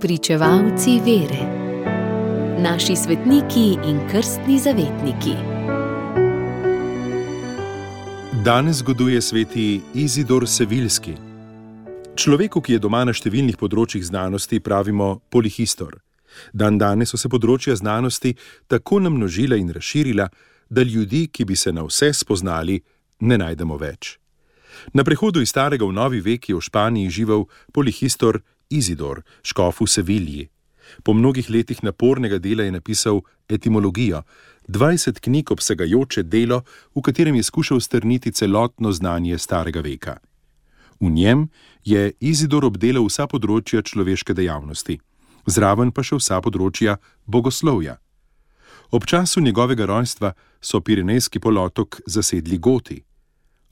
Pričevalci 0.00 1.00
vere, 1.04 1.44
naši 2.60 2.96
svetniki 2.96 3.78
in 3.88 4.00
krstni 4.10 4.58
zavetniki. 4.58 5.32
Danes 8.44 8.76
zgoduje 8.76 9.22
sveti 9.22 9.80
Izidor 9.94 10.48
Sevilski. 10.48 11.14
Človeku, 12.16 12.60
ki 12.60 12.72
je 12.72 12.78
doma 12.78 13.06
na 13.08 13.14
številnih 13.16 13.56
področjih 13.56 14.04
znanosti, 14.04 14.60
pravimo 14.60 15.22
polihistor. 15.32 15.96
Dan 16.52 16.76
danes 16.76 17.14
so 17.14 17.16
se 17.16 17.32
področja 17.32 17.76
znanosti 17.80 18.34
tako 18.68 19.00
namnožila 19.00 19.56
in 19.56 19.72
razširila, 19.72 20.28
da 20.68 20.82
ljudi, 20.84 21.30
ki 21.32 21.48
bi 21.48 21.56
se 21.56 21.72
na 21.72 21.86
vse 21.88 22.12
spoznali, 22.12 22.82
ne 23.20 23.40
najdemo 23.40 23.80
več. 23.80 24.18
Na 24.92 25.04
prehodu 25.08 25.40
iz 25.40 25.48
starega 25.48 25.88
v 25.88 25.96
novi 25.96 26.20
vek 26.20 26.50
je 26.50 26.54
v 26.54 26.60
Španiji 26.60 27.10
živel 27.10 27.48
polihistor 27.72 28.42
Izidor, 28.70 29.22
škof 29.42 29.80
v 29.80 29.86
Sevilji. 29.86 30.48
Po 31.02 31.12
mnogih 31.12 31.50
letih 31.50 31.82
napornega 31.82 32.38
dela 32.38 32.62
je 32.62 32.72
napisal 32.72 33.20
etimologijo, 33.48 34.22
20 34.68 35.20
knjig 35.20 35.50
obsegajoče 35.52 36.22
delo, 36.22 36.62
v 36.94 37.02
katerem 37.02 37.34
je 37.34 37.42
skušal 37.42 37.80
strniti 37.80 38.32
celotno 38.32 38.92
znanje 38.92 39.38
starega 39.38 39.80
veka. 39.80 40.16
V 41.00 41.10
njem 41.10 41.48
je 41.84 42.12
Izidor 42.20 42.64
obdelal 42.64 43.06
vsa 43.06 43.26
področja 43.26 43.82
človeške 43.82 44.34
dejavnosti, 44.34 44.98
zraven 45.46 45.92
pa 45.92 46.02
še 46.02 46.18
vsa 46.18 46.40
področja 46.40 46.96
bogoslovja. 47.26 47.98
Ob 48.90 49.04
času 49.04 49.40
njegovega 49.40 49.86
rojstva 49.86 50.32
so 50.60 50.80
Pirenejski 50.80 51.38
polotok 51.38 52.00
zasedli 52.06 52.58
Goti. 52.58 53.02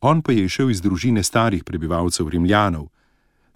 On 0.00 0.22
pa 0.22 0.32
je 0.32 0.48
šel 0.48 0.70
iz 0.70 0.80
družine 0.80 1.22
starih 1.22 1.64
prebivalcev 1.64 2.28
Rimljanov. 2.28 2.88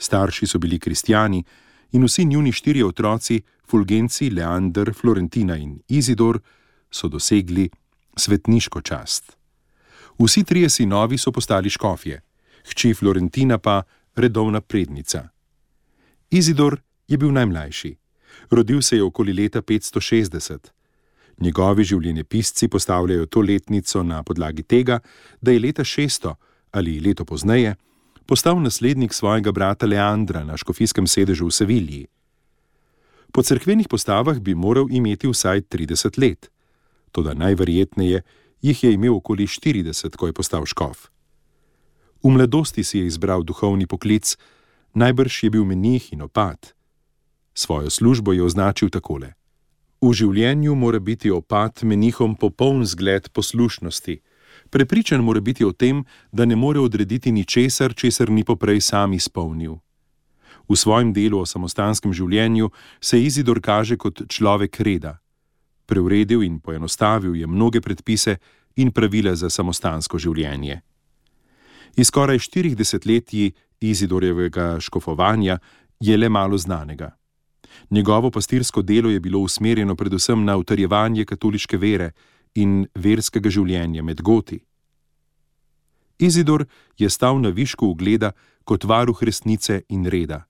Starši 0.04 0.46
so 0.46 0.58
bili 0.58 0.78
kristijani 0.78 1.44
in 1.92 2.04
vsi 2.04 2.24
njuni 2.24 2.52
štirje 2.52 2.86
otroci, 2.86 3.42
Fulgenci, 3.70 4.30
Leander, 4.30 4.92
Florentina 4.94 5.56
in 5.56 5.78
Izidor, 5.88 6.40
so 6.90 7.08
dosegli 7.08 7.70
svetniško 8.16 8.80
čast. 8.80 9.36
Vsi 10.18 10.44
trije 10.44 10.70
sinovi 10.70 11.18
so 11.18 11.32
postali 11.32 11.70
škofje, 11.70 12.20
hči 12.64 12.94
Florentina 12.94 13.58
pa 13.58 13.82
redovna 14.14 14.60
prednica. 14.60 15.28
Izidor 16.30 16.80
je 17.08 17.18
bil 17.18 17.32
najmlajši. 17.32 17.96
Rodil 18.50 18.82
se 18.82 18.96
je 18.96 19.02
okoli 19.02 19.32
leta 19.32 19.62
560. 19.62 20.58
Njegovi 21.40 21.84
življenjepisci 21.84 22.68
postavljajo 22.68 23.26
to 23.26 23.40
letnico 23.40 24.02
na 24.02 24.22
podlagi 24.22 24.62
tega, 24.62 25.00
da 25.40 25.50
je 25.50 25.60
leta 25.60 25.84
600 25.84 26.34
ali 26.70 27.00
leto 27.00 27.24
pozneje 27.24 27.74
postal 28.26 28.62
naslednik 28.62 29.12
svojega 29.12 29.52
brata 29.52 29.86
Leandra 29.86 30.44
na 30.44 30.56
škofijskem 30.56 31.06
sedežu 31.06 31.46
v 31.46 31.50
Sevilji. 31.52 32.06
Po 33.32 33.42
cerkvenih 33.42 33.88
postavah 33.88 34.38
bi 34.38 34.54
moral 34.54 34.86
imeti 34.90 35.28
vsaj 35.28 35.60
30 35.60 36.18
let, 36.22 36.50
toda 37.12 37.34
najverjetneje 37.34 38.22
jih 38.62 38.84
je 38.84 38.92
imel 38.92 39.16
okoli 39.16 39.46
40, 39.46 40.16
ko 40.16 40.26
je 40.26 40.32
postal 40.32 40.66
škof. 40.66 41.10
V 42.22 42.30
mladosti 42.30 42.84
si 42.84 42.98
je 42.98 43.06
izbral 43.06 43.42
duhovni 43.42 43.86
poklic, 43.86 44.36
najbrž 44.94 45.42
je 45.44 45.50
bil 45.50 45.64
menih 45.64 46.12
in 46.12 46.22
opad. 46.22 46.72
Svojo 47.54 47.90
službo 47.90 48.32
je 48.32 48.42
označil 48.42 48.88
takole. 48.90 49.34
V 50.00 50.12
življenju 50.12 50.74
mora 50.74 50.98
biti 50.98 51.30
opat 51.30 51.82
menihom 51.82 52.36
popoln 52.36 52.84
zgled 52.86 53.28
poslušnosti. 53.32 54.20
Prepričan 54.74 55.20
mora 55.20 55.40
biti 55.40 55.64
o 55.64 55.72
tem, 55.72 56.04
da 56.32 56.44
ne 56.44 56.56
more 56.56 56.80
odrediti 56.80 57.32
ničesar, 57.32 57.94
česar 57.94 58.30
ni 58.30 58.42
poprej 58.44 58.80
sam 58.80 59.12
izpolnil. 59.12 59.76
V 60.68 60.76
svojem 60.76 61.12
delu 61.14 61.38
o 61.38 61.46
samostanskem 61.46 62.10
življenju 62.12 62.70
se 63.00 63.20
Izidor 63.22 63.60
kaže 63.62 63.94
kot 63.96 64.24
človek 64.26 64.80
reda. 64.80 65.20
Preuredil 65.86 66.42
in 66.42 66.58
poenostavil 66.58 67.36
je 67.36 67.46
mnoge 67.46 67.80
predpise 67.80 68.36
in 68.74 68.90
pravila 68.90 69.36
za 69.38 69.46
samostansko 69.46 70.18
življenje. 70.18 70.80
Iz 71.94 72.10
skoraj 72.10 72.42
štirih 72.42 72.74
desetletij 72.74 73.52
Izidorjevega 73.78 74.80
škofovanja 74.82 75.60
je 76.00 76.18
le 76.18 76.28
malo 76.28 76.58
znanega. 76.58 77.14
Njegovo 77.90 78.30
pastirsko 78.30 78.82
delo 78.82 79.10
je 79.10 79.20
bilo 79.20 79.38
usmerjeno 79.38 79.94
predvsem 79.94 80.44
na 80.44 80.56
utrjevanje 80.56 81.24
katoliške 81.24 81.78
vere 81.78 82.10
in 82.54 82.86
verskega 82.94 83.50
življenja 83.50 84.02
med 84.02 84.22
goti. 84.22 84.60
Izidor 86.18 86.64
je 86.98 87.10
stal 87.10 87.40
na 87.40 87.48
višku 87.48 87.86
ugleda 87.86 88.32
kot 88.64 88.84
varuh 88.84 89.22
resnice 89.22 89.82
in 89.88 90.06
reda. 90.06 90.44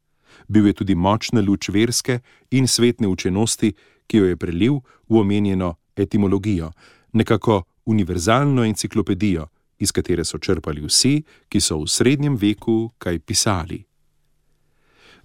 Bil 0.48 0.66
je 0.66 0.72
tudi 0.72 0.94
močna 0.94 1.40
luč 1.40 1.68
verske 1.68 2.20
in 2.50 2.68
svetne 2.68 3.08
učenosti, 3.08 3.72
ki 4.06 4.16
jo 4.16 4.24
je 4.24 4.36
prelil 4.36 4.80
v 5.08 5.20
omenjeno 5.20 5.74
etimologijo, 5.96 6.70
nekako 7.12 7.62
univerzalno 7.84 8.64
enciklopedijo, 8.64 9.46
iz 9.78 9.92
katere 9.92 10.24
so 10.24 10.38
črpali 10.38 10.84
vsi, 10.84 11.22
ki 11.48 11.60
so 11.60 11.78
v 11.82 11.88
srednjem 11.88 12.36
veku 12.36 12.92
kaj 12.98 13.18
pisali. 13.18 13.84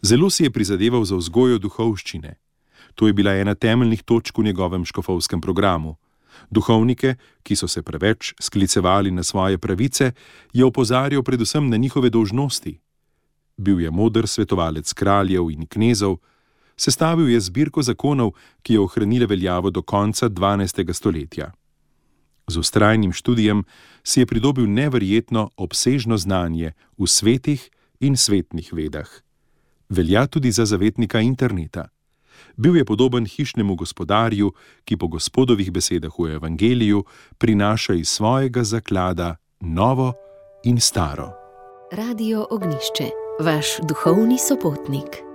Zelo 0.01 0.29
si 0.29 0.43
je 0.43 0.51
prizadeval 0.51 1.03
za 1.05 1.15
vzgojo 1.15 1.59
duhovščine. 1.59 2.35
To 2.95 3.07
je 3.07 3.13
bila 3.13 3.35
ena 3.35 3.55
temeljnih 3.55 4.03
točk 4.03 4.37
v 4.37 4.43
njegovem 4.43 4.85
škofovskem 4.85 5.41
programu. 5.41 5.97
Duhovnike, 6.49 7.15
ki 7.43 7.55
so 7.55 7.67
se 7.67 7.81
preveč 7.81 8.33
sklicevali 8.39 9.11
na 9.11 9.23
svoje 9.23 9.57
pravice, 9.57 10.11
je 10.53 10.65
opozarjal 10.65 11.23
predvsem 11.23 11.69
na 11.69 11.77
njihove 11.77 12.09
dolžnosti. 12.09 12.79
Bil 13.57 13.81
je 13.81 13.91
moder 13.91 14.27
svetovalec 14.27 14.93
kraljev 14.93 15.51
in 15.51 15.67
knezov, 15.67 16.17
sestavil 16.77 17.29
je 17.29 17.39
zbirko 17.39 17.81
zakonov, 17.81 18.31
ki 18.61 18.73
je 18.73 18.79
ohranila 18.79 19.25
veljavo 19.25 19.69
do 19.69 19.81
konca 19.81 20.29
12. 20.29 20.93
stoletja. 20.93 21.51
Z 22.47 22.57
ustrajnim 22.57 23.13
študijem 23.13 23.63
si 24.03 24.19
je 24.19 24.25
pridobil 24.25 24.65
neverjetno 24.67 25.49
obsežno 25.57 26.17
znanje 26.17 26.73
v 26.97 27.07
svetih 27.07 27.69
in 27.99 28.17
svetnih 28.17 28.73
vedah 28.73 29.09
velja 29.89 30.27
tudi 30.27 30.51
za 30.51 30.65
zavetnika 30.65 31.19
interneta. 31.19 31.87
Bil 32.59 32.77
je 32.77 32.85
podoben 32.85 33.25
hišnemu 33.25 33.75
gospodarju, 33.75 34.51
ki 34.83 34.97
po 34.97 35.07
gospodovih 35.07 35.71
besedah 35.71 36.11
v 36.19 36.35
evangeliju 36.35 37.03
prinaša 37.37 37.93
iz 37.93 38.09
svojega 38.09 38.63
zaklada 38.63 39.35
novo 39.59 40.13
in 40.63 40.79
staro. 40.79 41.31
Radio 41.91 42.47
Ognišče, 42.51 43.09
vaš 43.39 43.79
duhovni 43.87 44.37
sopotnik. 44.37 45.28